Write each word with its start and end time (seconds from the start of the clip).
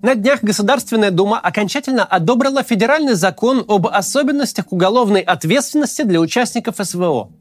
На 0.00 0.14
днях 0.14 0.44
Государственная 0.44 1.10
Дума 1.10 1.40
окончательно 1.40 2.04
одобрила 2.04 2.62
федеральный 2.62 3.14
закон 3.14 3.64
об 3.66 3.88
особенностях 3.88 4.66
уголовной 4.70 5.22
ответственности 5.22 6.02
для 6.02 6.20
участников 6.20 6.76
СВО. 6.80 7.32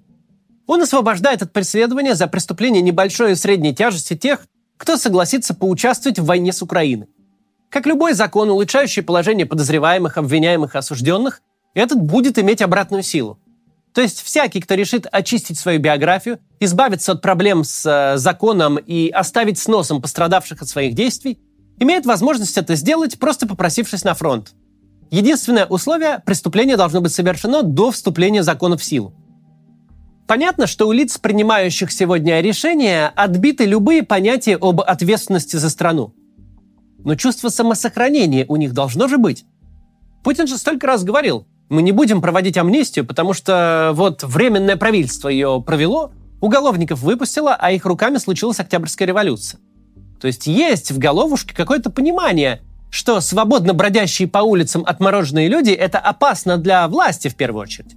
Он 0.66 0.82
освобождает 0.82 1.44
от 1.44 1.54
преследования 1.54 2.16
за 2.16 2.26
преступления 2.26 2.82
небольшой 2.82 3.34
и 3.34 3.36
средней 3.36 3.76
тяжести 3.76 4.16
тех, 4.16 4.48
кто 4.78 4.98
согласится 4.98 5.54
поучаствовать 5.54 6.18
в 6.18 6.26
войне 6.26 6.52
с 6.52 6.64
Украиной. 6.64 7.10
Как 7.70 7.86
любой 7.86 8.14
закон, 8.14 8.50
улучшающий 8.50 9.04
положение 9.04 9.46
подозреваемых, 9.46 10.18
обвиняемых 10.18 10.74
и 10.74 10.80
осужденных, 10.80 11.42
этот 11.76 12.02
будет 12.02 12.40
иметь 12.40 12.64
обратную 12.64 13.04
силу. 13.04 13.38
То 13.94 14.02
есть 14.02 14.24
всякий, 14.24 14.62
кто 14.62 14.74
решит 14.74 15.06
очистить 15.12 15.60
свою 15.60 15.80
биографию, 15.80 16.40
избавиться 16.60 17.12
от 17.12 17.22
проблем 17.22 17.64
с 17.64 17.86
э, 17.86 18.18
законом 18.18 18.78
и 18.78 19.10
оставить 19.10 19.60
с 19.60 19.68
носом 19.68 20.02
пострадавших 20.02 20.64
от 20.64 20.68
своих 20.68 20.96
действий, 20.96 21.38
имеет 21.80 22.06
возможность 22.06 22.58
это 22.58 22.76
сделать, 22.76 23.20
просто 23.20 23.48
попросившись 23.48 24.04
на 24.04 24.14
фронт. 24.14 24.54
Единственное 25.10 25.66
условие– 25.66 26.22
преступление 26.26 26.76
должно 26.76 27.02
быть 27.02 27.14
совершено 27.14 27.64
до 27.64 27.92
вступления 27.92 28.44
закона 28.44 28.78
в 28.78 28.84
силу. 28.84 29.14
Понятно, 30.28 30.68
что 30.68 30.88
у 30.88 30.92
лиц, 30.92 31.18
принимающих 31.18 31.92
сегодня 31.92 32.42
решения, 32.42 33.08
отбиты 33.16 33.66
любые 33.66 34.04
понятия 34.04 34.58
об 34.60 34.82
ответственности 34.82 35.56
за 35.56 35.70
страну. 35.70 36.14
Но 36.98 37.16
чувство 37.16 37.48
самосохранения 37.48 38.46
у 38.50 38.58
них 38.58 38.74
должно 38.74 39.08
же 39.08 39.18
быть. 39.18 39.46
Путин 40.26 40.48
же 40.48 40.58
столько 40.58 40.88
раз 40.88 41.06
говорил, 41.06 41.48
мы 41.70 41.82
не 41.82 41.94
будем 41.94 42.22
проводить 42.22 42.58
амнистию, 42.58 43.06
потому 43.06 43.32
что 43.32 43.92
вот 43.94 44.24
временное 44.24 44.76
правительство 44.76 45.30
ее 45.30 45.64
провело, 45.66 46.12
уголовников 46.42 47.00
выпустило, 47.00 47.56
а 47.58 47.72
их 47.72 47.86
руками 47.86 48.18
случилась 48.18 48.60
Октябрьская 48.60 49.08
революция. 49.08 49.62
То 50.20 50.28
есть 50.28 50.48
есть 50.48 50.92
в 50.92 50.98
головушке 50.98 51.56
какое-то 51.56 51.90
понимание, 51.90 52.62
что 52.90 53.20
свободно 53.22 53.74
бродящие 53.74 54.28
по 54.28 54.40
улицам 54.40 54.84
отмороженные 54.86 55.48
люди– 55.48 55.72
это 55.72 56.00
опасно 56.00 56.58
для 56.58 56.88
власти 56.88 57.28
в 57.28 57.36
первую 57.36 57.64
очередь. 57.64 57.96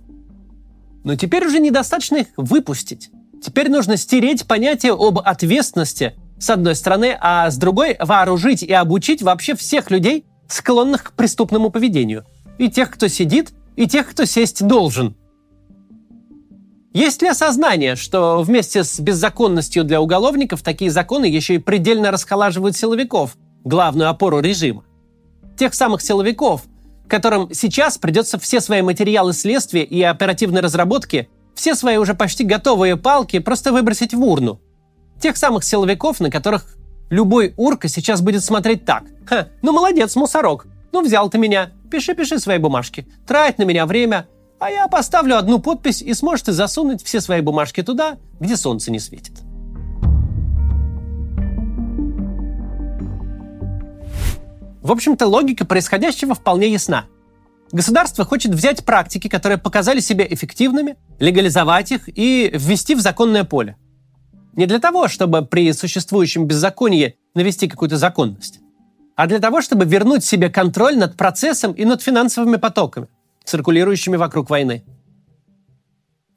Но 1.05 1.17
теперь 1.17 1.47
уже 1.47 1.61
недостаточно 1.61 2.17
их 2.17 2.27
выпустить. 2.36 3.11
Теперь 3.42 3.70
нужно 3.70 3.97
стереть 3.97 4.47
понятие 4.47 4.92
об 4.92 5.19
ответственности, 5.19 6.14
с 6.39 6.50
одной 6.50 6.75
стороны, 6.75 7.17
а 7.20 7.50
с 7.50 7.56
другой 7.56 7.97
вооружить 7.98 8.62
и 8.62 8.72
обучить 8.72 9.22
вообще 9.22 9.55
всех 9.55 9.91
людей, 9.91 10.25
склонных 10.48 11.05
к 11.05 11.12
преступному 11.12 11.70
поведению. 11.70 12.27
И 12.59 12.69
тех, 12.69 12.91
кто 12.91 13.09
сидит, 13.09 13.53
и 13.77 13.87
тех, 13.87 14.11
кто 14.11 14.27
сесть 14.27 14.66
должен. 14.66 15.16
Есть 16.92 17.22
ли 17.22 17.28
осознание, 17.28 17.94
что 17.94 18.42
вместе 18.42 18.83
с 18.83 18.98
беззаконностью 18.98 19.84
для 19.84 20.00
уголовников 20.00 20.62
такие 20.62 20.91
законы 20.91 21.27
еще 21.27 21.55
и 21.55 21.58
предельно 21.58 22.10
расхолаживают 22.10 22.77
силовиков, 22.77 23.36
главную 23.62 24.10
опору 24.10 24.41
режима? 24.41 24.82
Тех 25.56 25.72
самых 25.74 26.02
силовиков, 26.02 26.62
которым 27.06 27.55
сейчас 27.55 27.97
придется 27.97 28.41
все 28.41 28.60
свои 28.60 28.82
материалы 28.82 29.34
следствия 29.34 29.84
и 29.84 30.02
оперативной 30.02 30.62
разработки, 30.62 31.28
все 31.55 31.77
свои 31.77 31.97
уже 31.97 32.14
почти 32.14 32.42
готовые 32.42 32.97
палки 32.97 33.38
просто 33.38 33.72
выбросить 33.72 34.12
в 34.12 34.25
урну. 34.25 34.60
Тех 35.20 35.36
самых 35.36 35.62
силовиков, 35.62 36.19
на 36.19 36.28
которых 36.28 36.77
любой 37.08 37.54
урка 37.56 37.86
сейчас 37.86 38.20
будет 38.20 38.42
смотреть 38.42 38.84
так. 38.84 39.04
Ха, 39.27 39.47
ну 39.62 39.70
молодец, 39.70 40.16
мусорок. 40.16 40.66
Ну 40.91 41.04
взял 41.04 41.30
ты 41.30 41.38
меня. 41.38 41.70
Пиши-пиши 41.88 42.41
свои 42.41 42.58
бумажки. 42.58 43.06
Трать 43.28 43.58
на 43.58 43.62
меня 43.62 43.86
время– 43.86 44.27
а 44.61 44.70
я 44.70 44.86
поставлю 44.89 45.39
одну 45.39 45.58
подпись 45.58 46.03
и 46.03 46.12
сможете 46.12 46.53
засунуть 46.53 47.03
все 47.03 47.20
свои 47.20 47.41
бумажки 47.41 47.83
туда, 47.83 48.19
где 48.39 48.56
солнце 48.56 48.92
не 48.92 49.00
светит. 49.00 49.33
В 54.83 54.92
общем-то, 54.92 55.27
логика 55.27 55.64
происходящего 55.64 56.34
вполне 56.34 56.69
ясна. 56.69 57.06
Государство 57.72 58.25
хочет 58.25 58.53
взять 58.53 58.84
практики, 58.84 59.28
которые 59.28 59.56
показали 59.56 60.00
себя 60.00 60.27
эффективными, 60.28 60.97
легализовать 61.19 61.92
их 61.92 62.08
и 62.08 62.50
ввести 62.53 62.94
в 62.94 63.00
законное 63.00 63.44
поле. 63.44 63.77
Не 64.54 64.66
для 64.66 64.78
того, 64.78 65.09
чтобы 65.09 65.47
при 65.47 65.72
существующем 65.72 66.47
беззаконии 66.47 67.16
навести 67.34 67.69
какую-то 67.69 67.97
законность, 67.97 68.60
а 69.16 69.27
для 69.27 69.38
того, 69.38 69.62
чтобы 69.62 69.84
вернуть 69.84 70.25
себе 70.25 70.50
контроль 70.50 70.98
над 70.98 71.16
процессом 71.16 71.72
и 71.72 71.84
над 71.87 72.03
финансовыми 72.03 72.56
потоками– 72.56 73.09
циркулирующими 73.45 74.17
вокруг 74.17 74.51
войны. 74.51 74.84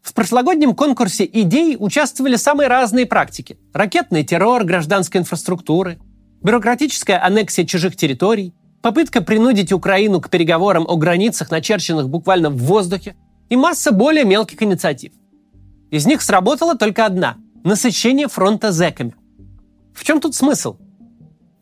В 0.02 0.14
прошлогоднем 0.14 0.75
конкурсе 0.75 1.25
идей 1.25 1.78
участвовали 1.80 2.36
самые 2.36 2.68
разные 2.68 3.06
практики. 3.06 3.58
Ракетный 3.74 4.24
террор 4.24 4.66
гражданской 4.66 5.22
инфраструктуры, 5.22 5.97
бюрократическая 6.41 7.24
аннексия 7.24 7.66
чужих 7.66 7.96
территорий, 7.96 8.53
попытка 8.81 9.22
принудить 9.22 9.72
Украину 9.72 10.19
к 10.19 10.30
переговорам 10.30 10.86
о 10.88 10.97
границах, 10.97 11.52
начерченных 11.52 12.09
буквально 12.09 12.50
в 12.50 12.58
воздухе, 12.58 13.16
и 13.50 13.56
масса 13.56 13.91
более 13.91 14.25
мелких 14.25 14.62
инициатив. 14.62 15.14
Из 15.90 16.06
них 16.06 16.22
сработала 16.22 16.75
только 16.75 17.06
одна– 17.06 17.38
насыщение 17.64 18.28
фронта 18.28 18.72
зэками. 18.72 19.16
В 19.94 20.03
чем 20.03 20.20
тут 20.20 20.35
смысл? 20.35 20.78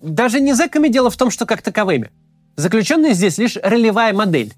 Даже 0.01 0.39
не 0.39 0.53
зэками 0.53 0.87
дело 0.87 1.11
в 1.11 1.17
том, 1.17 1.29
что 1.29 1.45
как 1.45 1.61
таковыми. 1.61 2.11
Заключенные 2.55 3.13
здесь 3.13 3.37
лишь 3.37 3.57
ролевая 3.57 4.13
модель. 4.13 4.53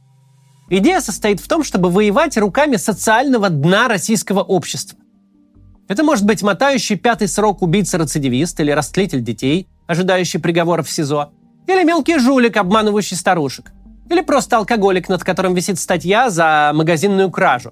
Идея 0.76 1.02
состоит 1.02 1.40
в 1.40 1.48
том, 1.48 1.64
чтобы 1.64 1.92
воевать 1.92 2.36
руками 2.36 2.78
социального 2.78 3.52
дна 3.52 3.88
российского 3.88 4.42
общества. 4.42 4.98
Это 5.88 6.04
может 6.04 6.26
быть 6.26 6.42
мотающий 6.42 6.96
пятый 6.96 7.28
срок 7.28 7.62
убийца-рецидивист 7.62 8.60
или 8.60 8.72
растлитель 8.72 9.22
детей, 9.22 9.68
ожидающий 9.86 10.40
приговора 10.40 10.82
в 10.82 10.90
СИЗО, 10.90 11.30
или 11.68 11.84
мелкий 11.84 12.18
жулик, 12.18 12.58
обманывающий 12.58 13.16
старушек, 13.16 13.72
или 14.10 14.22
просто 14.22 14.58
алкоголик, 14.58 15.10
над 15.10 15.24
которым 15.24 15.54
висит 15.54 15.78
статья 15.78 16.32
за 16.32 16.72
магазинную 16.74 17.30
кражу. 17.30 17.72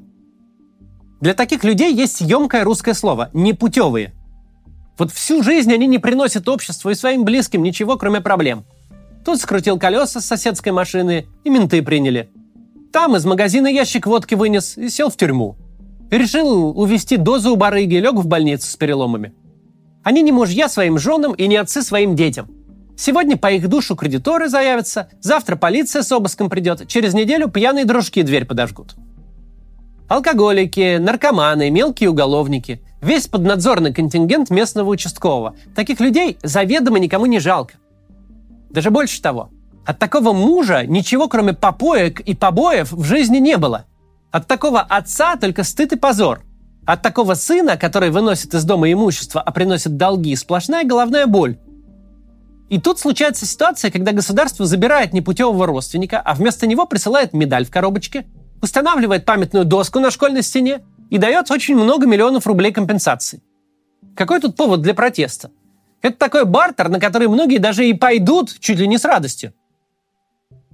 Для 1.21 1.33
таких 1.33 1.63
людей 1.63 1.91
есть 1.95 2.21
емкое 2.21 2.63
русское 2.63 2.93
слово– 2.93 3.31
непутевые. 3.33 4.13
Вот 4.99 5.11
всю 5.11 5.41
жизнь 5.41 5.73
они 5.73 5.87
не 5.87 5.97
приносят 5.97 6.47
обществу 6.47 6.91
и 6.91 6.93
своим 6.93 7.23
близким 7.23 7.63
ничего, 7.63 7.97
кроме 7.97 8.21
проблем. 8.21 8.63
Тут 9.25 9.41
скрутил 9.41 9.79
колеса 9.79 10.21
с 10.21 10.27
соседской 10.27 10.71
машины, 10.71 11.25
и 11.43 11.49
менты 11.49 11.81
приняли– 11.81 12.29
там 12.91 13.15
из 13.15 13.25
магазина 13.25 13.67
ящик 13.67 14.05
водки 14.05 14.35
вынес 14.35 14.77
и 14.77 14.89
сел 14.89 15.09
в 15.09 15.17
тюрьму. 15.17 15.55
Решил 16.09 16.77
увести 16.77 17.17
дозу 17.17 17.53
у 17.53 17.55
барыги 17.55 17.95
лег 17.95 18.15
в 18.15 18.27
больницу 18.27 18.69
с 18.69 18.75
переломами. 18.75 19.33
Они 20.03 20.21
не 20.21 20.31
мужья 20.31 20.67
своим 20.67 20.97
женам 20.97 21.33
и 21.33 21.47
не 21.47 21.55
отцы 21.55 21.81
своим 21.83 22.15
детям. 22.15 22.49
Сегодня 22.97 23.37
по 23.37 23.51
их 23.51 23.67
душу 23.69 23.95
кредиторы 23.95 24.49
заявятся, 24.49 25.09
завтра 25.21 25.55
полиция 25.55 26.03
с 26.03 26.11
обыском 26.11 26.49
придет, 26.49 26.87
через 26.87 27.13
неделю 27.13 27.47
пьяные 27.47 27.85
дружки 27.85 28.21
дверь 28.21 28.45
подожгут. 28.45 28.95
Алкоголики, 30.09 30.97
наркоманы, 30.97 31.69
мелкие 31.71 32.09
уголовники– 32.09 32.81
весь 33.01 33.27
поднадзорный 33.27 33.93
контингент 33.93 34.49
местного 34.49 34.89
участкового. 34.89 35.55
Таких 35.75 36.01
людей 36.01 36.37
заведомо 36.43 36.99
никому 36.99 37.25
не 37.25 37.39
жалко. 37.39 37.75
Даже 38.69 38.91
больше 38.91 39.21
того– 39.21 39.49
от 39.91 39.99
такого 39.99 40.31
мужа 40.31 40.85
ничего, 40.87 41.27
кроме 41.27 41.51
попоек 41.51 42.21
и 42.21 42.33
побоев, 42.33 42.93
в 42.93 43.03
жизни 43.03 43.39
не 43.39 43.57
было. 43.57 43.87
От 44.31 44.47
такого 44.47 44.79
отца 44.79 45.35
только 45.35 45.65
стыд 45.65 45.91
и 45.91 45.97
позор. 45.97 46.43
От 46.85 47.01
такого 47.01 47.33
сына, 47.33 47.75
который 47.75 48.09
выносит 48.09 48.53
из 48.53 48.63
дома 48.63 48.89
имущество, 48.89 49.41
а 49.41 49.51
приносит 49.51 49.97
долги, 49.97 50.33
сплошная 50.37 50.85
головная 50.85 51.27
боль. 51.27 51.57
И 52.69 52.79
тут 52.79 52.99
случается 52.99 53.45
ситуация, 53.45 53.91
когда 53.91 54.13
государство 54.13 54.65
забирает 54.65 55.11
непутевого 55.11 55.67
родственника, 55.67 56.21
а 56.21 56.35
вместо 56.35 56.67
него 56.67 56.85
присылает 56.85 57.33
медаль 57.33 57.65
в 57.65 57.69
коробочке, 57.69 58.25
устанавливает 58.61 59.25
памятную 59.25 59.65
доску 59.65 59.99
на 59.99 60.09
школьной 60.09 60.41
стене 60.41 60.85
и 61.09 61.17
дает 61.17 61.51
очень 61.51 61.75
много 61.75 62.07
миллионов 62.07 62.47
рублей 62.47 62.71
компенсации. 62.71 63.43
Какой 64.15 64.39
тут 64.39 64.55
повод 64.55 64.81
для 64.81 64.93
протеста? 64.93 65.51
Это 66.01 66.15
такой 66.15 66.45
бартер, 66.45 66.87
на 66.87 67.01
который 67.01 67.27
многие 67.27 67.57
даже 67.57 67.85
и 67.85 67.93
пойдут 67.93 68.57
чуть 68.61 68.79
ли 68.79 68.87
не 68.87 68.97
с 68.97 69.03
радостью. 69.03 69.53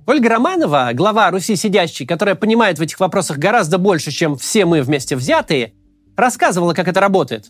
Ольга 0.07 0.29
Романова, 0.29 0.91
глава 0.93 1.29
Руси 1.31 1.57
сидящей, 1.57 2.05
которая 2.05 2.35
понимает 2.35 2.79
в 2.79 2.81
этих 2.81 2.97
вопросах 3.01 3.39
гораздо 3.39 3.77
больше, 3.77 4.09
чем 4.09 4.37
все 4.37 4.63
мы 4.63 4.81
вместе 4.81 5.17
взятые, 5.17 5.73
рассказывала, 6.15 6.73
как 6.73 6.87
это 6.87 7.01
работает. 7.01 7.49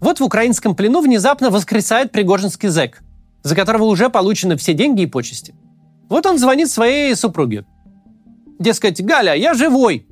Вот 0.00 0.18
в 0.18 0.24
украинском 0.24 0.74
плену 0.74 1.02
внезапно 1.02 1.50
воскресает 1.50 2.10
пригожинский 2.10 2.68
зэк, 2.68 3.00
за 3.44 3.54
которого 3.54 3.84
уже 3.84 4.10
получены 4.10 4.56
все 4.56 4.74
деньги 4.74 5.02
и 5.02 5.06
почести. 5.06 5.54
Вот 6.08 6.26
он 6.26 6.36
звонит 6.36 6.68
своей 6.68 7.14
супруге. 7.14 7.64
Дескать, 8.58 9.00
Галя, 9.00 9.36
я 9.36 9.54
живой. 9.54 10.08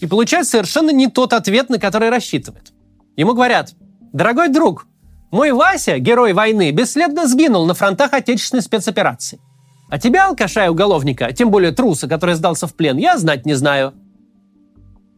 И 0.00 0.06
получает 0.06 0.46
совершенно 0.48 0.90
не 0.90 1.06
тот 1.06 1.32
ответ, 1.32 1.70
на 1.70 1.78
который 1.78 2.10
рассчитывает. 2.10 2.74
Ему 3.16 3.32
говорят, 3.32 3.72
дорогой 4.12 4.50
друг, 4.50 4.86
мой 5.30 5.52
Вася, 5.52 5.98
герой 5.98 6.34
войны, 6.34 6.72
бесследно 6.72 7.26
сгинул 7.26 7.64
на 7.64 7.72
фронтах 7.72 8.12
отечественной 8.12 8.62
спецоперации. 8.62 9.40
А 9.90 9.98
тебя, 9.98 10.28
алкаша 10.28 10.66
и 10.66 10.68
уголовника, 10.68 11.32
тем 11.32 11.50
более 11.50 11.72
труса, 11.72 12.06
который 12.06 12.36
сдался 12.36 12.68
в 12.68 12.74
плен, 12.74 12.96
я 12.96 13.18
знать 13.18 13.44
не 13.44 13.54
знаю. 13.54 13.92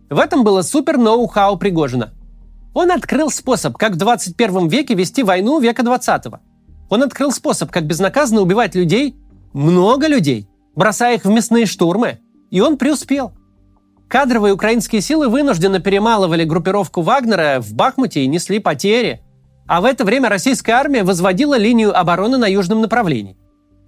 В 0.08 0.19
этом 0.19 0.44
было 0.44 0.62
супер 0.62 0.96
ноу-хау 0.96 1.58
Пригожина. 1.58 2.14
Он 2.74 2.90
открыл 2.90 3.30
способ, 3.30 3.76
как 3.76 3.92
в 3.92 3.96
21 3.96 4.69
веке 4.69 4.94
вести 4.94 5.22
войну 5.22 5.60
века 5.60 5.82
20 5.82 6.26
-го. 6.26 6.38
Он 6.88 7.02
открыл 7.02 7.32
способ, 7.32 7.70
как 7.70 7.86
безнаказанно 7.86 8.40
убивать 8.40 8.74
людей 8.74 9.16
Много 9.54 10.08
людей, 10.08 10.48
бросая 10.74 11.16
их 11.16 11.26
в 11.26 11.30
мясные 11.30 11.66
штурмы. 11.66 12.20
И 12.50 12.60
он 12.62 12.78
преуспел. 12.78 13.32
Кадровые 14.08 14.54
украинские 14.54 15.02
силы 15.02 15.28
вынужденно 15.28 15.78
перемалывали 15.80 16.44
группировку 16.44 17.02
Вагнера 17.02 17.60
в 17.60 17.74
Бахмуте 17.74 18.24
и 18.24 18.26
несли 18.26 18.58
потери. 18.58 19.20
А 19.66 19.82
в 19.82 19.84
это 19.84 20.04
время 20.04 20.30
российская 20.30 20.72
армия 20.72 21.04
возводила 21.04 21.58
линию 21.58 21.98
обороны 21.98 22.38
на 22.38 22.46
южном 22.46 22.80
направлении. 22.80 23.36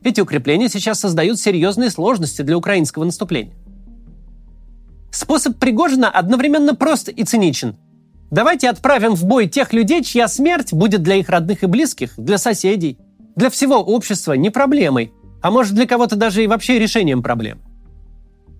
Эти 0.04 0.20
укрепления 0.20 0.68
сейчас 0.68 1.00
создают 1.00 1.40
серьезные 1.40 1.90
сложности 1.90 2.42
для 2.42 2.58
украинского 2.58 3.04
наступления. 3.04 3.54
Способ 5.10 5.56
Пригожина 5.58 6.10
одновременно 6.10 6.74
прост 6.74 7.08
и 7.08 7.24
циничен. 7.24 7.76
Давайте 8.30 8.68
отправим 8.68 9.14
в 9.14 9.24
бой 9.24 9.48
тех 9.48 9.72
людей, 9.72 10.04
чья 10.04 10.28
смерть 10.28 10.72
будет 10.72 11.02
для 11.02 11.16
их 11.16 11.30
родных 11.30 11.62
и 11.62 11.66
близких, 11.66 12.12
для 12.18 12.36
соседей, 12.36 12.98
для 13.34 13.48
всего 13.48 13.76
общества 13.76 14.34
не 14.34 14.50
проблемой, 14.50 15.12
а 15.40 15.50
может 15.50 15.74
для 15.74 15.86
кого-то 15.86 16.16
даже 16.16 16.44
и 16.44 16.46
вообще 16.46 16.78
решением 16.78 17.22
проблем. 17.22 17.60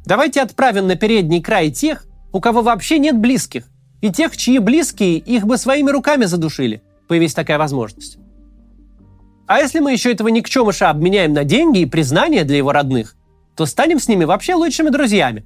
Давайте 0.06 0.41
отправим 0.41 0.87
на 0.87 0.96
передний 0.96 1.43
край 1.43 1.70
тех, 1.70 2.06
у 2.32 2.41
кого 2.41 2.62
вообще 2.62 2.99
нет 2.99 3.19
близких, 3.19 3.64
и 4.00 4.11
тех, 4.11 4.35
чьи 4.37 4.58
близкие 4.58 5.19
их 5.19 5.46
бы 5.46 5.58
своими 5.58 5.91
руками 5.91 6.25
задушили, 6.25 6.82
появись 7.06 7.35
такая 7.35 7.58
возможность. 7.58 8.19
А 9.46 9.58
если 9.58 9.81
мы 9.81 9.93
еще 9.93 10.12
этого 10.12 10.29
никчемыша 10.29 10.88
обменяем 10.88 11.32
на 11.32 11.44
деньги 11.44 11.81
и 11.81 11.87
признание 11.87 12.44
для 12.44 12.56
его 12.56 12.73
родных, 12.73 13.14
то 13.56 13.67
станем 13.67 14.00
с 14.00 14.08
ними 14.08 14.25
вообще 14.25 14.55
лучшими 14.55 14.88
друзьями. 14.88 15.44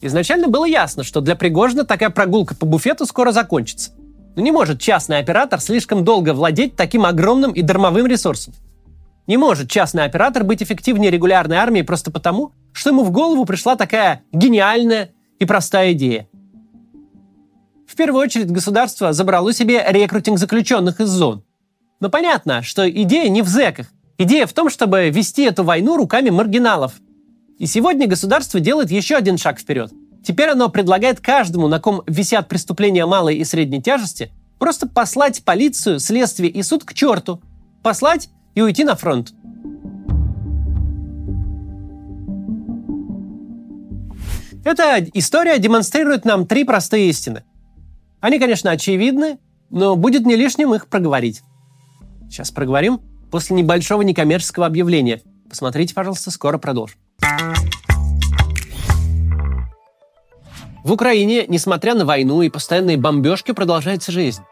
Изначально 0.00 0.48
было 0.48 0.64
ясно, 0.64 1.02
что 1.02 1.20
для 1.20 1.34
Пригожина 1.34 1.84
такая 1.84 2.10
прогулка 2.10 2.54
по 2.54 2.64
буфету 2.64 3.04
скоро 3.04 3.32
закончится. 3.32 3.92
Но 4.36 4.42
не 4.42 4.52
может 4.52 4.80
частный 4.80 5.18
оператор 5.18 5.60
слишком 5.60 6.04
долго 6.04 6.32
владеть 6.32 6.76
таким 6.76 7.04
огромным 7.04 7.52
и 7.52 7.62
дармовым 7.62 8.06
ресурсом. 8.06 8.54
Не 9.26 9.36
может 9.36 9.68
частный 9.68 10.04
оператор 10.04 10.44
быть 10.44 10.62
эффективнее 10.62 11.10
регулярной 11.10 11.56
армии 11.56 11.82
просто 11.82 12.10
потому, 12.10 12.52
что 12.72 12.90
ему 12.90 13.02
в 13.02 13.10
голову 13.10 13.44
пришла 13.44 13.76
такая 13.76 14.22
гениальная 14.32 15.10
и 15.38 15.44
простая 15.44 15.92
идея. 15.92 16.28
В 17.86 17.94
первую 17.96 18.22
очередь 18.22 18.50
государство 18.50 19.12
забрало 19.12 19.52
себе 19.52 19.84
рекрутинг 19.88 20.38
заключенных 20.38 21.00
из 21.00 21.08
зон. 21.08 21.42
Но 22.00 22.10
понятно, 22.10 22.62
что 22.62 22.88
идея 22.88 23.28
не 23.28 23.42
в 23.42 23.48
зэках. 23.48 23.86
Идея 24.18 24.46
в 24.46 24.52
том, 24.52 24.70
чтобы 24.70 25.10
вести 25.10 25.42
эту 25.42 25.64
войну 25.64 25.96
руками 25.96 26.30
маргиналов. 26.30 26.94
И 27.58 27.66
сегодня 27.66 28.06
государство 28.06 28.60
делает 28.60 28.90
еще 28.90 29.16
один 29.16 29.36
шаг 29.36 29.58
вперед. 29.58 29.92
Теперь 30.24 30.50
оно 30.50 30.68
предлагает 30.68 31.20
каждому, 31.20 31.68
на 31.68 31.80
ком 31.80 32.02
висят 32.06 32.48
преступления 32.48 33.06
малой 33.06 33.36
и 33.36 33.44
средней 33.44 33.82
тяжести, 33.82 34.30
просто 34.58 34.88
послать 34.88 35.42
полицию, 35.44 36.00
следствие 36.00 36.50
и 36.50 36.62
суд 36.62 36.84
к 36.84 36.94
черту. 36.94 37.40
Послать 37.82 38.28
и 38.54 38.62
уйти 38.62 38.84
на 38.84 38.96
фронт. 38.96 39.32
Эта 44.64 45.04
история 45.14 45.58
демонстрирует 45.58 46.24
нам 46.24 46.46
три 46.46 46.64
простые 46.64 47.08
истины. 47.08 47.44
Они, 48.20 48.38
конечно, 48.38 48.70
очевидны, 48.70 49.38
но 49.70 49.96
будет 49.96 50.26
не 50.26 50.36
лишним 50.36 50.74
их 50.74 50.88
проговорить. 50.88 51.42
Сейчас 52.28 52.50
проговорим 52.50 53.00
после 53.30 53.56
небольшого 53.56 54.02
некоммерческого 54.02 54.66
объявления. 54.66 55.22
Посмотрите, 55.48 55.94
пожалуйста, 55.94 56.30
скоро 56.30 56.58
продолжим. 56.58 56.98
В 60.84 60.92
Украине, 60.92 61.44
несмотря 61.48 61.94
на 61.94 62.04
войну 62.04 62.42
и 62.42 62.48
постоянные 62.48 62.96
бомбежки, 62.96 63.52
продолжается 63.52 64.12
жизнь. 64.12 64.42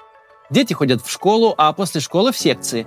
Дети 0.51 0.73
ходят 0.73 1.03
в 1.03 1.11
школу, 1.11 1.55
а 1.57 1.73
после 1.73 2.01
школы 2.01 2.33
в 2.33 2.39
секции. 2.39 2.87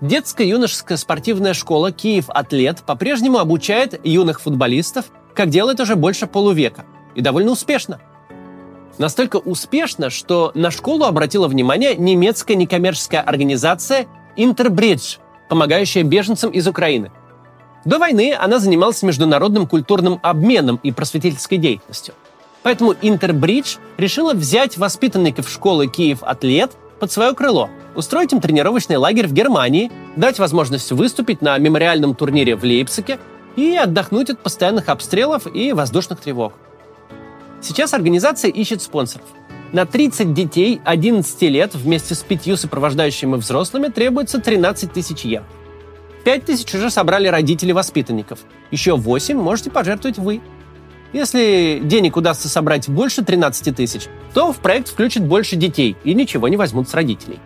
Детская 0.00 0.46
юношеская 0.46 0.98
спортивная 0.98 1.54
школа 1.54 1.90
«Киев 1.90 2.26
Атлет» 2.28 2.82
по-прежнему 2.82 3.38
обучает 3.38 4.04
юных 4.04 4.40
футболистов 4.40 5.06
как 5.36 5.50
делает 5.50 5.78
уже 5.80 5.94
больше 5.96 6.26
полувека. 6.26 6.86
И 7.14 7.20
довольно 7.20 7.52
успешно. 7.52 8.00
Настолько 8.98 9.36
успешно, 9.36 10.10
что 10.10 10.52
на 10.54 10.70
школу 10.70 11.04
обратила 11.04 11.48
внимание 11.48 11.94
немецкая 11.96 12.54
некоммерческая 12.54 13.20
организация 13.20 14.06
Interbridge, 14.36 15.18
помогающая 15.48 16.02
беженцам 16.02 16.50
из 16.50 16.66
Украины. 16.66 17.10
До 17.84 17.98
войны 17.98 18.34
она 18.38 18.58
занималась 18.58 19.02
международным 19.02 19.66
культурным 19.66 20.18
обменом 20.22 20.80
и 20.82 20.92
просветительской 20.92 21.58
деятельностью. 21.58 22.14
Поэтому 22.62 22.92
Interbridge 22.94 23.78
решила 23.96 24.34
взять 24.34 24.76
воспитанников 24.76 25.48
школы 25.48 25.86
Киев 25.86 26.22
Атлет 26.22 26.72
под 26.98 27.12
свое 27.12 27.32
крыло, 27.34 27.70
устроить 27.94 28.32
им 28.32 28.40
тренировочный 28.40 28.96
лагерь 28.96 29.28
в 29.28 29.32
Германии, 29.32 29.92
дать 30.16 30.38
возможность 30.38 30.90
выступить 30.90 31.42
на 31.42 31.56
мемориальном 31.58 32.14
турнире 32.14 32.56
в 32.56 32.64
Лейпциге 32.64 33.18
и 33.54 33.76
отдохнуть 33.76 34.30
от 34.30 34.42
постоянных 34.42 34.88
обстрелов 34.88 35.46
и 35.46 35.72
воздушных 35.72 36.20
тревог. 36.20 36.54
Сейчас 37.60 37.94
организация 37.94 38.50
ищет 38.50 38.82
спонсоров. 38.82 39.26
На 39.72 39.86
30 39.86 40.32
детей 40.32 40.80
11 40.84 41.42
лет 41.42 41.74
вместе 41.74 42.14
с 42.14 42.22
пятью 42.22 42.56
сопровождающими 42.56 43.34
взрослыми 43.36 43.88
требуется 43.88 44.40
13 44.40 44.92
тысяч 44.92 45.24
евро. 45.24 45.46
5 46.24 46.44
тысяч 46.44 46.74
уже 46.74 46.90
собрали 46.90 47.28
родители 47.28 47.72
воспитанников. 47.72 48.40
Еще 48.70 48.96
8 48.96 49.36
можете 49.36 49.70
пожертвовать 49.70 50.18
вы. 50.18 50.40
Если 51.12 51.80
денег 51.82 52.16
удастся 52.16 52.48
собрать 52.48 52.88
больше 52.88 53.24
13 53.24 53.74
тысяч, 53.74 54.02
то 54.34 54.52
в 54.52 54.58
проект 54.58 54.88
включат 54.88 55.24
больше 55.24 55.56
детей 55.56 55.96
и 56.04 56.14
ничего 56.14 56.48
не 56.48 56.56
возьмут 56.56 56.88
с 56.88 56.94
родителей. 56.94 57.38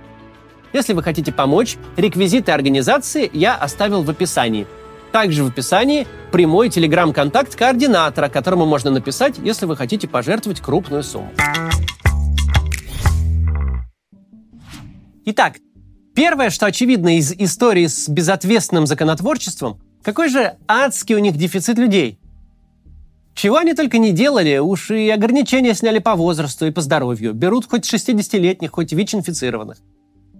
Если 0.73 0.93
вы 0.93 1.03
хотите 1.03 1.33
помочь, 1.33 1.77
реквизиты 1.97 2.53
организации 2.53 3.31
я 3.33 3.55
оставил 3.55 4.03
в 4.03 4.11
описании– 4.11 4.67
также 5.13 5.45
в 5.45 5.49
описании 5.49 6.07
прямой 6.33 6.69
телеграм-контакт 6.69 7.55
координатора, 7.57 8.29
которому 8.29 8.67
можно 8.67 8.91
написать, 8.91 9.37
если 9.39 9.67
вы 9.67 9.77
хотите 9.77 10.09
пожертвовать 10.09 10.61
крупную 10.61 11.03
сумму. 11.03 11.31
Итак, 15.27 15.59
первое, 16.15 16.51
что 16.51 16.67
очевидно 16.67 17.19
из 17.19 17.33
истории 17.33 17.87
с 17.87 18.09
безответственным 18.09 18.87
законотворчеством, 18.87 19.81
какой 20.03 20.29
же 20.29 20.57
адский 20.67 21.15
у 21.15 21.19
них 21.19 21.37
дефицит 21.37 21.79
людей. 21.79 22.19
Чего 23.35 23.57
они 23.57 23.75
только 23.75 23.99
не 23.99 24.13
делали, 24.13 24.59
уж 24.59 24.91
и 24.91 25.09
ограничения 25.09 25.75
сняли 25.75 25.99
по 25.99 26.15
возрасту 26.17 26.67
и 26.67 26.71
по 26.71 26.81
здоровью. 26.81 27.33
Берут 27.33 27.69
хоть 27.69 27.91
60-летних, 27.93 28.71
хоть 28.71 28.93
ВИЧ-инфицированных. 28.93 29.79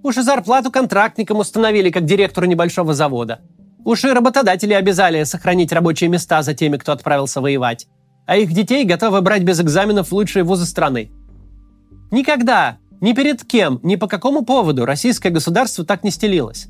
Уж 0.03 0.17
и 0.17 0.23
зарплату 0.23 0.71
контрактникам 0.71 1.39
установили, 1.39 1.91
как 1.91 2.05
директору 2.05 2.47
небольшого 2.47 2.95
завода. 2.95 3.41
Уж 3.85 4.05
и 4.05 4.09
работодатели 4.09 4.75
обязали 4.75 5.25
сохранить 5.25 5.73
рабочие 5.73 6.11
места 6.11 6.43
за 6.43 6.55
теми, 6.55 6.77
кто 6.77 6.93
отправился 6.93 7.41
воевать. 7.41 7.87
А 8.27 8.37
их 8.37 8.53
детей 8.53 8.85
готовы 8.85 9.23
брать 9.23 9.43
без 9.43 9.61
экзаменов 9.61 10.09
в 10.09 10.13
лучшие 10.13 10.45
вузы 10.45 10.67
страны. 10.67 11.11
Никогда, 12.11 12.79
ни 13.01 13.13
перед 13.13 13.45
кем, 13.45 13.81
ни 13.83 13.97
по 13.97 14.07
какому 14.07 14.45
поводу 14.45 14.85
российское 14.85 15.31
государство 15.31 15.85
так 15.85 16.05
не 16.05 16.11
стелилось. 16.11 16.69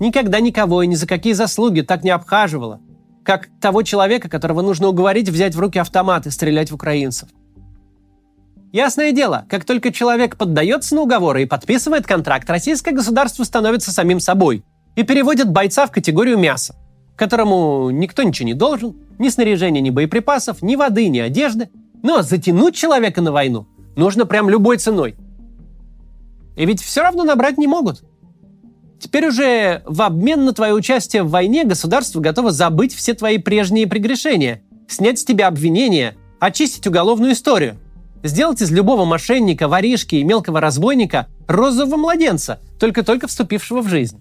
Никогда 0.00 0.40
никого 0.40 0.82
и 0.82 0.86
ни 0.86 0.94
за 0.94 1.06
какие 1.06 1.32
заслуги 1.34 1.82
так 1.82 2.04
не 2.04 2.10
обхаживало, 2.10 2.80
как 3.24 3.48
того 3.60 3.82
человека, 3.82 4.28
которого 4.30 4.62
нужно 4.62 4.88
уговорить 4.88 5.28
взять 5.28 5.54
в 5.54 5.60
руки 5.60 5.78
автомат 5.78 6.26
и 6.26 6.30
стрелять 6.30 6.70
в 6.70 6.74
украинцев. 6.74 7.28
Ясное 8.72 9.12
дело, 9.12 9.44
как 9.48 9.64
только 9.64 9.92
человек 9.92 10.36
поддается 10.36 10.94
на 10.94 11.02
уговоры 11.02 11.42
и 11.42 11.46
подписывает 11.46 12.06
контракт, 12.06 12.48
российское 12.48 12.92
государство 12.92 13.44
становится 13.44 13.92
самим 13.92 14.20
собой– 14.20 14.64
и 14.98 15.04
переводят 15.04 15.48
бойца 15.48 15.86
в 15.86 15.92
категорию 15.92 16.36
мяса, 16.38 16.74
которому 17.14 17.88
никто 17.90 18.24
ничего 18.24 18.46
не 18.46 18.54
должен, 18.54 18.96
ни 19.20 19.28
снаряжения, 19.28 19.80
ни 19.80 19.90
боеприпасов, 19.90 20.60
ни 20.60 20.74
воды, 20.74 21.06
ни 21.06 21.20
одежды. 21.20 21.70
Но 22.02 22.22
затянуть 22.22 22.74
человека 22.74 23.22
на 23.22 23.30
войну 23.30 23.68
нужно 23.94 24.26
прям 24.26 24.50
любой 24.50 24.78
ценой. 24.78 25.14
И 26.56 26.66
ведь 26.66 26.82
все 26.82 27.02
равно 27.02 27.22
набрать 27.22 27.58
не 27.58 27.68
могут. 27.68 28.02
Теперь 28.98 29.28
уже 29.28 29.84
в 29.86 30.02
обмен 30.02 30.44
на 30.44 30.52
твое 30.52 30.74
участие 30.74 31.22
в 31.22 31.30
войне 31.30 31.62
государство 31.62 32.18
готово 32.18 32.50
забыть 32.50 32.92
все 32.92 33.14
твои 33.14 33.38
прежние 33.38 33.86
прегрешения, 33.86 34.62
снять 34.88 35.20
с 35.20 35.24
тебя 35.24 35.46
обвинения, 35.46 36.16
очистить 36.40 36.88
уголовную 36.88 37.34
историю, 37.34 37.76
сделать 38.24 38.62
из 38.62 38.72
любого 38.72 39.04
мошенника, 39.04 39.68
воришки 39.68 40.16
и 40.16 40.24
мелкого 40.24 40.60
разбойника 40.60 41.28
розового 41.46 41.96
младенца, 41.96 42.58
только-только 42.80 43.28
вступившего 43.28 43.80
в 43.80 43.86
жизнь. 43.86 44.20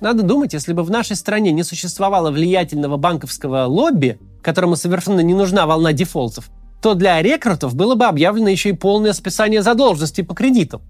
Надо 0.00 0.22
думать, 0.22 0.52
если 0.52 0.72
бы 0.72 0.82
в 0.82 0.90
нашей 0.90 1.16
стране 1.16 1.52
не 1.52 1.62
существовало 1.62 2.30
влиятельного 2.30 2.96
банковского 2.96 3.64
лобби, 3.64 4.18
которому 4.42 4.76
совершенно 4.76 5.20
не 5.20 5.34
нужна 5.34 5.66
волна 5.66 5.92
дефолтов, 5.92 6.50
то 6.82 6.94
для 6.94 7.20
рекрутов 7.22 7.74
было 7.74 7.94
бы 7.94 8.04
объявлено 8.04 8.50
еще 8.50 8.70
и 8.70 8.74
полное 8.74 9.14
списание 9.14 9.62
задолженности 9.62 10.20
по 10.20 10.34
кредитам. 10.34 10.82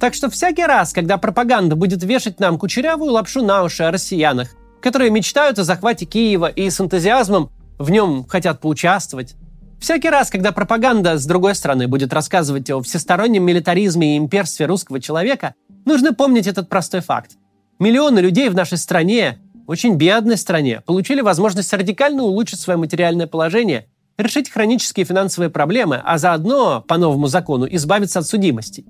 Так 0.00 0.14
что 0.14 0.30
всякий 0.30 0.64
раз, 0.64 0.92
когда 0.92 1.18
пропаганда 1.18 1.76
будет 1.76 2.02
вешать 2.02 2.40
нам 2.40 2.58
кучерявую 2.58 3.12
лапшу 3.12 3.42
на 3.42 3.62
уши 3.62 3.82
о 3.82 3.90
россиянах, 3.90 4.48
которые 4.80 5.10
мечтают 5.10 5.58
о 5.58 5.64
захвате 5.64 6.06
Киева 6.06 6.46
и 6.46 6.68
с 6.68 6.80
энтузиазмом 6.80 7.50
в 7.78 7.90
нем 7.90 8.24
хотят 8.26 8.60
поучаствовать, 8.60 9.34
всякий 9.78 10.08
раз, 10.08 10.30
когда 10.30 10.52
пропаганда, 10.52 11.18
с 11.18 11.26
другой 11.26 11.54
стороны, 11.54 11.88
будет 11.88 12.12
рассказывать 12.12 12.70
о 12.70 12.82
всестороннем 12.82 13.44
милитаризме 13.44 14.14
и 14.14 14.18
имперстве 14.18 14.66
русского 14.66 15.00
человека, 15.00 15.54
нужно 15.84 16.14
помнить 16.14 16.46
этот 16.46 16.70
простой 16.70 17.00
факт– 17.00 17.32
Миллионы 17.78 18.20
людей 18.20 18.48
в 18.48 18.54
нашей 18.54 18.78
стране, 18.78 19.38
очень 19.66 19.96
бедной 19.96 20.38
стране, 20.38 20.80
получили 20.86 21.20
возможность 21.20 21.72
радикально 21.74 22.22
улучшить 22.22 22.58
свое 22.58 22.78
материальное 22.78 23.26
положение, 23.26 23.86
решить 24.16 24.48
хронические 24.48 25.04
финансовые 25.04 25.50
проблемы, 25.50 26.00
а 26.02 26.16
заодно, 26.16 26.82
по 26.88 26.96
новому 26.96 27.26
закону, 27.26 27.66
избавиться 27.70 28.20
от 28.20 28.26
судимости. 28.26 28.86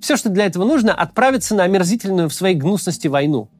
Все, 0.00 0.16
что 0.16 0.30
для 0.30 0.46
этого 0.46 0.64
нужно, 0.64 0.94
отправиться 0.94 1.54
на 1.54 1.64
омерзительную 1.64 2.30
в 2.30 2.34
своей 2.34 2.54
гнусности 2.54 3.06
войну. 3.06 3.50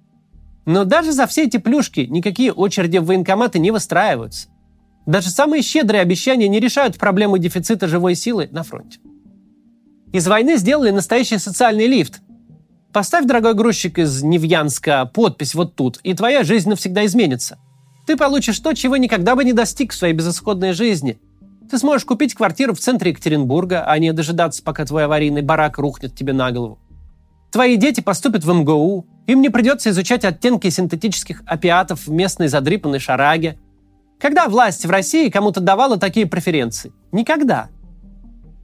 Но 0.65 0.85
даже 0.85 1.13
за 1.13 1.27
все 1.27 1.45
эти 1.45 1.59
плюшки 1.59 2.01
никакие 2.01 2.51
очереди 2.51 2.97
в 2.97 3.05
военкоматы 3.05 3.59
не 3.59 3.71
выстраиваются. 3.71 4.49
Даже 5.05 5.29
самые 5.29 5.63
щедрые 5.63 6.01
обещания 6.01 6.49
не 6.49 6.61
решают 6.61 6.97
проблему 6.97 7.37
дефицита 7.37 7.89
живой 7.89 8.15
силы 8.15 8.49
на 8.51 8.63
фронте. 8.63 9.01
Из 10.13 10.27
войны 10.27 10.57
сделали 10.57 10.91
настоящий 10.91 11.39
социальный 11.39 11.87
лифт, 11.87 12.21
Поставь, 12.97 13.27
дорогой 13.27 13.53
грузчик 13.53 13.99
из 13.99 14.23
Невьянска, 14.23 15.05
подпись 15.05 15.55
вот 15.55 15.75
тут, 15.75 16.01
и 16.03 16.15
твоя 16.15 16.45
жизнь 16.45 16.71
навсегда 16.71 17.05
изменится. 17.05 17.59
Ты 18.07 18.17
получишь 18.17 18.59
то, 18.59 18.73
чего 18.73 18.97
никогда 18.97 19.37
бы 19.37 19.45
не 19.45 19.53
достиг 19.53 19.93
в 19.93 19.95
своей 19.95 20.15
безысходной 20.15 20.73
жизни. 20.73 21.19
Ты 21.71 21.77
сможешь 21.77 22.07
купить 22.07 22.33
квартиру 22.33 22.73
в 22.73 22.79
центре 22.79 23.11
Екатеринбурга, 23.11 23.85
а 23.87 23.99
не 23.99 24.15
дожидаться, 24.15 24.63
пока 24.63 24.87
твой 24.87 25.05
аварийный 25.05 25.43
барак 25.43 25.77
рухнет 25.77 26.15
тебе 26.15 26.33
на 26.33 26.51
голову. 26.51 26.79
Твои 27.53 27.77
дети 27.77 28.01
поступят 28.01 28.45
в 28.45 28.51
МГУ, 28.51 29.07
им 29.27 29.43
не 29.43 29.51
придется 29.51 29.91
изучать 29.91 30.25
оттенки 30.25 30.71
синтетических 30.71 31.43
опиатов 31.45 32.07
в 32.07 32.11
местной 32.11 32.49
задрипанной 32.49 32.99
шараге. 32.99 33.59
Когда 34.19 34.49
власть 34.49 34.87
в 34.87 34.91
России 34.91 35.29
кому-то 35.29 35.61
давала 35.61 35.99
такие 35.99 36.25
преференции? 36.25 36.95
Никогда. 37.13 37.69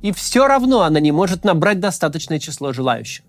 И 0.01 0.11
все 0.11 0.49
равно 0.49 0.81
она 0.81 1.01
не 1.01 1.13
может 1.13 1.45
набрать 1.45 1.81
достаточное 1.81 2.39
число 2.39 2.73
желающих. 2.73 3.27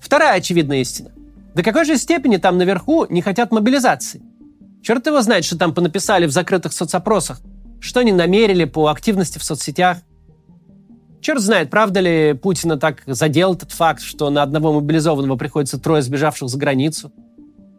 Вторая 0.00 0.38
очевидная 0.38 0.80
истина. 0.80 1.12
До 1.54 1.62
какой 1.62 1.84
же 1.84 1.96
степени 1.96 2.36
там 2.36 2.58
наверху 2.58 3.06
не 3.08 3.22
хотят 3.22 3.52
мобилизации? 3.52 4.22
Черт 4.82 5.06
его 5.06 5.20
знает, 5.20 5.44
что 5.44 5.58
там 5.58 5.74
понаписали 5.74 6.26
в 6.26 6.30
закрытых 6.30 6.72
соцопросах, 6.72 7.40
что 7.80 8.00
они 8.00 8.12
намерили 8.12 8.64
по 8.64 8.88
активности 8.88 9.38
в 9.38 9.44
соцсетях. 9.44 9.98
Черт 11.20 11.40
знает, 11.40 11.68
правда 11.70 12.00
ли 12.00 12.32
Путина 12.32 12.78
так 12.78 13.02
задел 13.06 13.54
этот 13.54 13.72
факт, 13.72 14.00
что 14.00 14.30
на 14.30 14.42
одного 14.42 14.72
мобилизованного 14.72 15.36
приходится 15.36 15.78
трое 15.78 16.00
сбежавших 16.00 16.48
за 16.48 16.58
границу. 16.58 17.12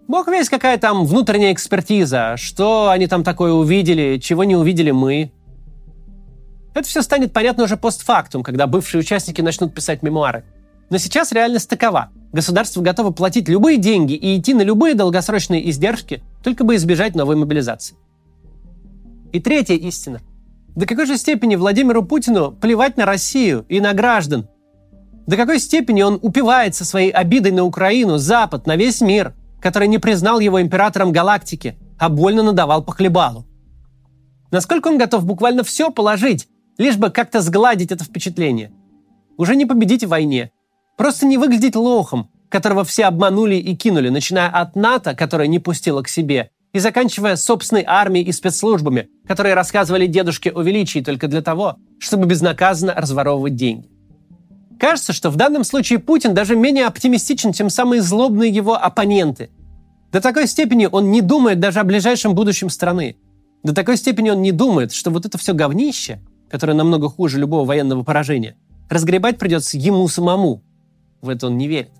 Бог 0.08 0.28
весь, 0.28 0.50
какая 0.50 0.78
там 0.78 1.06
внутренняя 1.06 1.54
экспертиза, 1.54 2.36
что 2.38 2.90
они 2.90 3.08
там 3.08 3.24
такое 3.24 3.54
увидели, 3.54 4.20
чего 4.20 4.44
не 4.44 4.56
увидели 4.56 4.92
мы. 4.92 5.32
Это 6.76 6.88
все 6.88 7.02
станет 7.02 7.34
понятно 7.34 7.64
уже 7.64 7.78
постфактум, 7.78 8.44
когда 8.44 8.68
бывшие 8.68 9.00
участники 9.00 9.42
начнут 9.42 9.74
писать 9.74 10.04
мемуары. 10.04 10.44
Но 10.92 10.98
сейчас 10.98 11.32
реальность 11.32 11.70
такова. 11.70 12.10
Государство 12.34 12.82
готово 12.82 13.12
платить 13.12 13.48
любые 13.48 13.78
деньги 13.78 14.12
и 14.14 14.38
идти 14.38 14.54
на 14.54 14.62
любые 14.62 14.94
долгосрочные 14.94 15.70
издержки, 15.70 16.22
только 16.44 16.66
бы 16.66 16.76
избежать 16.76 17.16
новой 17.16 17.38
мобилизации. 17.38 17.96
И 19.32 19.40
третья 19.40 19.76
истина. 19.76 20.20
До 20.76 20.86
какой 20.86 21.06
же 21.06 21.16
степени 21.16 21.56
Владимиру 21.56 22.04
Путину 22.04 22.52
плевать 22.52 22.98
на 22.98 23.06
Россию 23.06 23.66
и 23.70 23.80
на 23.80 23.94
граждан? 23.94 24.50
До 25.28 25.38
какой 25.38 25.60
степени 25.60 26.02
он 26.02 26.20
упивается 26.22 26.84
своей 26.84 27.12
обидой 27.12 27.54
на 27.54 27.64
Украину, 27.64 28.18
Запад, 28.18 28.68
на 28.68 28.76
весь 28.76 29.00
мир, 29.00 29.34
который 29.62 29.88
не 29.88 29.98
признал 29.98 30.42
его 30.42 30.62
императором 30.62 31.14
галактики, 31.14 31.78
а 31.98 32.10
больно 32.10 32.44
надавал 32.44 32.84
по 32.84 32.92
хлебалу? 32.92 33.46
Насколько 34.52 34.90
он 34.90 34.98
готов 34.98 35.26
буквально 35.26 35.64
все 35.64 35.90
положить, 35.90 36.50
лишь 36.78 36.98
бы 36.98 37.12
как-то 37.12 37.40
сгладить 37.40 37.94
это 37.94 38.04
впечатление? 38.04 38.74
Уже 39.38 39.56
не 39.56 39.66
победить 39.66 40.04
в 40.04 40.10
войне, 40.10 40.52
Просто 40.98 41.26
не 41.26 41.38
выглядеть 41.38 41.76
лохом, 41.76 42.30
которого 42.50 42.84
все 42.84 43.06
обманули 43.06 43.56
и 43.56 43.76
кинули, 43.76 44.10
начиная 44.10 44.50
от 44.50 44.76
НАТО, 44.76 45.16
которое 45.16 45.48
не 45.48 45.60
пустило 45.60 46.02
к 46.04 46.08
себе, 46.08 46.52
и 46.74 46.80
заканчивая 46.80 47.36
собственной 47.36 47.84
армией 47.86 48.26
и 48.26 48.32
спецслужбами, 48.32 49.10
которые 49.28 49.56
рассказывали 49.56 50.08
дедушке 50.08 50.52
о 50.52 50.62
величии 50.62 51.00
только 51.00 51.28
для 51.28 51.42
того, 51.42 51.78
чтобы 52.00 52.26
безнаказанно 52.26 52.94
разворовывать 52.94 53.56
деньги. 53.56 53.90
Кажется, 54.80 55.14
что 55.14 55.30
в 55.30 55.36
данном 55.36 55.64
случае 55.64 56.00
Путин 56.00 56.34
даже 56.34 56.56
менее 56.56 56.88
оптимистичен, 56.88 57.54
чем 57.54 57.70
самые 57.70 58.02
злобные 58.02 58.50
его 58.50 58.76
оппоненты. 58.76 59.50
До 60.12 60.22
такой 60.22 60.48
степени 60.48 60.90
он 60.92 61.12
не 61.12 61.22
думает 61.22 61.60
даже 61.60 61.80
о 61.80 61.84
ближайшем 61.84 62.34
будущем 62.34 62.70
страны. 62.70 63.18
До 63.64 63.76
такой 63.76 63.96
степени 63.96 64.32
он 64.32 64.42
не 64.42 64.52
думает, 64.52 64.92
что 64.92 65.12
вот 65.12 65.26
это 65.26 65.38
все 65.38 65.54
говнище, 65.54 66.20
которое 66.50 66.74
намного 66.74 67.10
хуже 67.10 67.38
любого 67.38 67.64
военного 67.64 68.04
поражения, 68.04 68.58
разгребать 68.90 69.38
придется 69.38 69.78
ему 69.78 70.08
самому, 70.08 70.64
в 71.22 71.30
это 71.30 71.48
он 71.48 71.58
не 71.58 71.68
верит. 71.68 71.92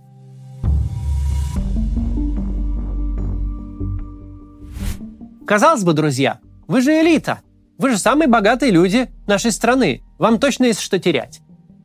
Казалось 5.46 5.84
бы, 5.84 5.94
друзья, 5.94 6.40
вы 6.68 6.82
же 6.82 6.92
элита. 6.92 7.42
Вы 7.78 7.92
же 7.92 7.98
самые 7.98 8.28
богатые 8.28 8.72
люди 8.72 9.10
нашей 9.28 9.52
страны. 9.52 10.04
Вам 10.18 10.40
точно 10.40 10.66
есть 10.66 10.80
что 10.80 11.00
терять. 11.00 11.42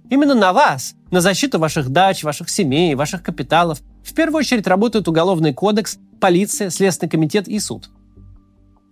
Именно 0.08 0.34
на 0.34 0.52
вас, 0.52 0.94
на 1.10 1.20
защиту 1.20 1.58
ваших 1.58 1.88
дач, 1.90 2.22
ваших 2.22 2.48
семей, 2.48 2.94
ваших 2.94 3.22
капиталов, 3.22 3.80
в 4.04 4.14
первую 4.14 4.38
очередь 4.38 4.66
работают 4.68 5.08
Уголовный 5.08 5.52
кодекс, 5.52 5.98
полиция, 6.20 6.70
Следственный 6.70 7.10
комитет 7.10 7.48
и 7.48 7.58
суд. 7.58 7.90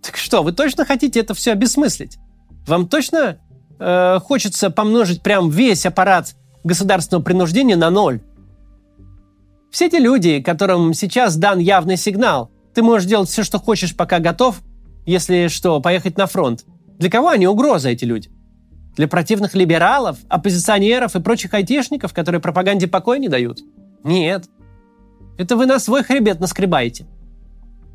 Так 0.01 0.17
что, 0.17 0.43
вы 0.43 0.51
точно 0.51 0.83
хотите 0.83 1.21
это 1.21 1.33
все 1.33 1.53
обесмыслить? 1.53 2.17
Вам 2.67 2.87
точно 2.87 3.37
э, 3.79 4.19
хочется 4.19 4.69
помножить 4.69 5.21
прям 5.21 5.49
весь 5.49 5.85
аппарат 5.85 6.35
государственного 6.63 7.23
принуждения 7.23 7.77
на 7.77 7.89
ноль? 7.89 8.19
Все 9.75 9.89
те 9.89 9.99
люди, 9.99 10.39
которым 10.39 10.93
сейчас 10.93 11.35
дан 11.35 11.59
явный 11.59 11.97
сигнал, 11.97 12.49
ты 12.73 12.81
можешь 12.81 13.09
делать 13.09 13.27
все, 13.27 13.43
что 13.43 13.59
хочешь, 13.59 13.93
пока 13.93 14.19
готов, 14.19 14.61
если 15.05 15.49
что, 15.49 15.81
поехать 15.81 16.17
на 16.17 16.27
фронт. 16.27 16.63
Для 16.97 17.09
кого 17.09 17.27
они 17.27 17.45
угроза, 17.45 17.89
эти 17.89 18.05
люди? 18.05 18.29
Для 18.95 19.09
противных 19.09 19.53
либералов, 19.53 20.17
оппозиционеров 20.29 21.17
и 21.17 21.19
прочих 21.19 21.53
айтишников, 21.53 22.13
которые 22.13 22.39
пропаганде 22.39 22.87
покоя 22.87 23.19
не 23.19 23.27
дают? 23.27 23.59
Нет. 24.05 24.45
Это 25.37 25.57
вы 25.57 25.65
на 25.65 25.77
свой 25.79 26.03
хребет 26.05 26.39
наскребаете. 26.39 27.05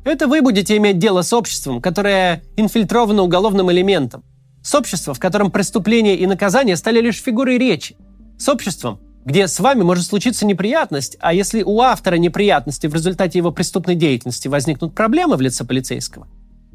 Это 0.03 0.27
вы 0.27 0.43
будете 0.43 0.77
иметь 0.77 0.99
дело 0.99 1.23
с 1.23 1.33
обществом, 1.33 1.81
которое 1.81 2.43
инфильтровано 2.57 3.23
уголовным 3.23 3.71
элементом. 3.71 4.23
С 4.61 4.75
обществом, 4.75 5.15
в 5.15 5.19
котором 5.19 5.49
преступления 5.49 6.15
и 6.15 6.27
наказания 6.27 6.75
стали 6.75 7.01
лишь 7.01 7.19
фигурой 7.19 7.57
речи. 7.57 7.95
С 8.37 8.47
обществом, 8.49 8.99
где 9.25 9.47
с 9.47 9.59
вами 9.59 9.83
может 9.83 10.05
случиться 10.05 10.45
неприятность, 10.45 11.17
а 11.19 11.33
если 11.33 11.61
у 11.63 11.79
автора 11.81 12.15
неприятности 12.15 12.87
в 12.87 12.93
результате 12.93 13.37
его 13.37 13.51
преступной 13.51 13.95
деятельности 13.95 14.47
возникнут 14.47 14.95
проблемы 14.95 15.35
в 15.37 15.41
лице 15.41 15.63
полицейского, 15.63 16.27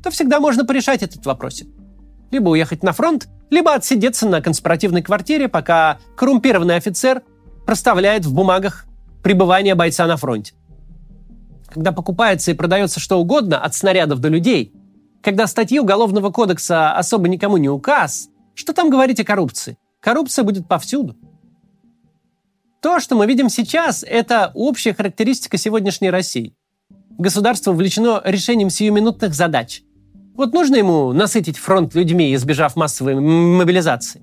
то 0.03 0.11
всегда 0.11 0.39
можно 0.39 0.65
порешать 0.65 1.03
этот 1.03 1.27
вопросик. 1.27 1.69
Либо 2.31 2.51
уехать 2.51 2.83
на 2.83 2.93
фронт, 2.93 3.29
либо 3.51 3.75
отсидеться 3.75 4.29
на 4.29 4.41
конспиративной 4.41 5.03
квартире, 5.03 5.49
пока 5.49 5.99
коррумпированный 6.17 6.77
офицер 6.77 7.23
проставляет 7.65 8.25
в 8.25 8.35
бумагах 8.35 8.87
пребывание 9.23 9.75
бойца 9.75 10.07
на 10.07 10.17
фронте. 10.17 10.55
Когда 11.69 11.91
покупается 11.93 12.53
и 12.53 12.55
продается 12.55 13.01
что 13.01 13.19
угодно, 13.19 13.59
от 13.59 13.75
снарядов 13.75 14.21
до 14.21 14.29
людей, 14.29 14.73
когда 15.23 15.49
статьи 15.49 15.81
Уголовного 15.81 16.31
кодекса 16.31 16.93
особо 16.93 17.29
никому 17.29 17.57
не 17.57 17.69
указ, 17.69 18.29
что 18.55 18.73
там 18.73 18.89
говорить 18.89 19.19
о 19.19 19.25
коррупции? 19.25 19.77
Коррупция 20.01 20.45
будет 20.45 20.69
повсюду. 20.69 21.17
То, 22.81 23.01
что 23.01 23.17
мы 23.17 23.27
видим 23.27 23.49
сейчас, 23.49 24.05
это 24.07 24.51
общая 24.55 24.95
характеристика 24.95 25.57
сегодняшней 25.57 26.11
России. 26.11 26.55
Государство 27.19 27.73
увлечено 27.73 28.21
решением 28.25 28.71
сиюминутных 28.71 29.35
задач. 29.35 29.83
Вот 30.35 30.53
нужно 30.53 30.77
ему 30.77 31.13
насытить 31.13 31.57
фронт 31.57 31.95
людьми, 31.95 32.35
избежав 32.35 32.77
массовой 32.77 33.15
мобилизации. 33.15 34.21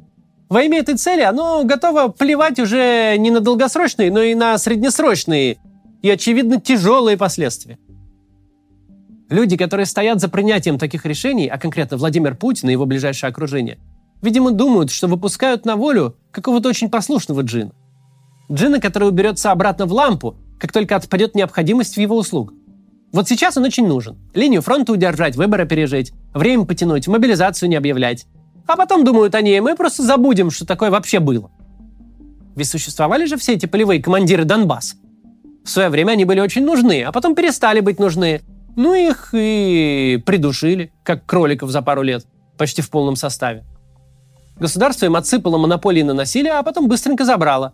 Во 0.50 0.62
имя 0.62 0.80
этой 0.80 0.96
цели 0.96 1.22
оно 1.22 1.64
готово 1.64 2.10
плевать 2.10 2.60
уже 2.60 3.16
не 3.18 3.32
на 3.32 3.40
долгосрочные, 3.40 4.12
но 4.12 4.22
и 4.22 4.36
на 4.36 4.58
среднесрочные 4.60 5.58
и, 6.04 6.10
очевидно, 6.10 6.62
тяжелые 6.62 7.18
последствия. 7.18 7.80
Люди, 9.30 9.58
которые 9.58 9.88
стоят 9.88 10.22
за 10.22 10.30
принятием 10.30 10.78
таких 10.78 11.08
решений, 11.08 11.48
а 11.48 11.58
конкретно 11.58 11.98
Владимир 11.98 12.36
Путин 12.36 12.70
и 12.70 12.74
его 12.74 12.86
ближайшее 12.86 13.30
окружение, 13.30 13.80
видимо, 14.22 14.52
думают, 14.52 14.92
что 14.92 15.08
выпускают 15.08 15.66
на 15.66 15.76
волю 15.76 16.16
какого-то 16.32 16.70
очень 16.70 16.92
послушного 16.92 17.42
джина. 17.42 17.72
Джина, 18.52 18.80
который 18.80 19.08
уберется 19.08 19.52
обратно 19.52 19.86
в 19.86 19.94
лампу, 19.94 20.36
как 20.60 20.72
только 20.72 20.96
отпадет 20.96 21.36
необходимость 21.36 21.96
в 21.96 22.00
его 22.00 22.18
услуг. 22.18 22.54
Вот 23.12 23.28
сейчас 23.28 23.58
он 23.58 23.64
очень 23.64 23.88
нужен. 23.88 24.18
Линию 24.34 24.62
фронта 24.62 24.92
удержать, 24.92 25.36
выборы 25.36 25.68
пережить, 25.68 26.14
время 26.34 26.66
потянуть, 26.66 27.08
мобилизацию 27.08 27.70
не 27.70 27.76
объявлять. 27.76 28.26
А 28.66 28.76
потом 28.76 29.04
думают 29.04 29.36
они, 29.36 29.60
мы 29.60 29.76
просто 29.76 30.04
забудем, 30.04 30.50
что 30.50 30.66
такое 30.66 30.90
вообще 30.90 31.20
было. 31.20 31.52
Ведь 32.56 32.68
существовали 32.68 33.26
же 33.26 33.38
все 33.38 33.54
эти 33.54 33.66
полевые 33.66 34.02
командиры 34.02 34.46
Донбасса. 34.46 34.96
В 35.64 35.70
свое 35.70 35.90
время 35.90 36.12
они 36.12 36.26
были 36.26 36.40
очень 36.40 36.66
нужны, 36.66 37.04
а 37.04 37.12
потом 37.12 37.36
перестали 37.36 37.80
быть 37.80 38.00
нужны. 38.00 38.42
Ну, 38.76 38.94
их 38.94 39.30
и 39.34 40.22
придушили, 40.26 40.92
как 41.04 41.26
кроликов 41.26 41.70
за 41.70 41.82
пару 41.82 42.02
лет, 42.02 42.26
почти 42.58 42.82
в 42.82 42.90
полном 42.90 43.16
составе. 43.16 43.64
Государство 44.60 45.06
им 45.06 45.16
отсыпало 45.16 45.58
монополии 45.58 46.02
на 46.02 46.14
насилие, 46.14 46.54
а 46.54 46.64
потом 46.64 46.88
быстренько 46.88 47.26
забрало. 47.26 47.74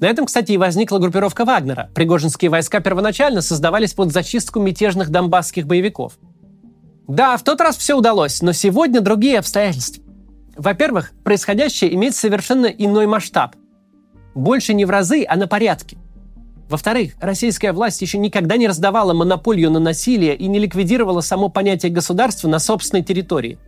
На 0.00 0.06
этом, 0.06 0.26
кстати, 0.26 0.52
и 0.52 0.58
возникла 0.58 0.98
группировка 0.98 1.44
Вагнера. 1.44 1.90
Пригожинские 1.94 2.50
войска 2.50 2.80
первоначально 2.80 3.40
создавались 3.40 3.94
под 3.94 4.12
зачистку 4.12 4.60
мятежных 4.60 5.10
донбасских 5.10 5.66
боевиков. 5.66 6.18
Да, 7.08 7.36
в 7.36 7.42
тот 7.42 7.60
раз 7.60 7.76
все 7.76 7.96
удалось, 7.96 8.42
но 8.42 8.52
сегодня 8.52 9.00
другие 9.00 9.38
обстоятельства. 9.38 10.02
Во-первых, 10.56 11.12
происходящее 11.24 11.94
имеет 11.94 12.14
совершенно 12.14 12.66
иной 12.66 13.06
масштаб. 13.06 13.54
Больше 14.34 14.74
не 14.74 14.84
в 14.84 14.90
разы, 14.90 15.24
а 15.26 15.36
на 15.36 15.46
порядке. 15.46 15.96
Во-вторых, 16.68 17.12
российская 17.20 17.72
власть 17.72 18.02
еще 18.02 18.18
никогда 18.18 18.56
не 18.56 18.66
раздавала 18.66 19.14
монополию 19.14 19.70
на 19.70 19.78
насилие 19.78 20.34
и 20.36 20.48
не 20.48 20.58
ликвидировала 20.58 21.20
само 21.20 21.48
понятие 21.48 21.92
государства 21.92 22.48
на 22.48 22.58
собственной 22.58 23.02
территории. 23.02 23.58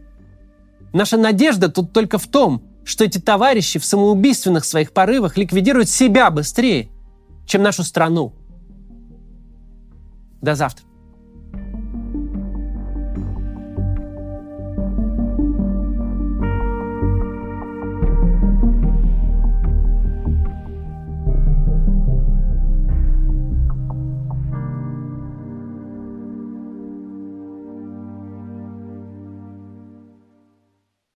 Наша 0.93 1.17
надежда 1.17 1.69
тут 1.69 1.93
только 1.93 2.19
в 2.19 2.27
том, 2.27 2.63
что 2.88 3.04
эти 3.04 3.18
товарищи 3.18 3.78
в 3.78 3.85
самоубийственных 3.85 4.64
своих 4.64 4.92
порывах 4.92 5.37
ликвидируют 5.37 5.90
себя 5.90 6.30
быстрее, 6.30 6.88
чем 7.47 7.62
нашу 7.62 7.85
страну. 7.85 8.33
До 10.40 10.54
завтра. 10.54 10.88